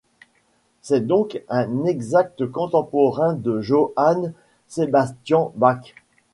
[0.81, 4.33] C'est donc un exact contemporain de Johann
[4.67, 5.93] Sebastian Bach.